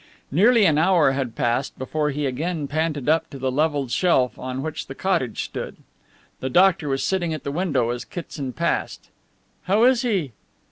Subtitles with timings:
[0.31, 4.63] Nearly an hour had passed before he again panted up to the levelled shelf on
[4.63, 5.77] which the cottage stood.
[6.39, 9.09] The doctor was sitting at the window as Kitson passed.
[9.65, 10.31] "How is he?"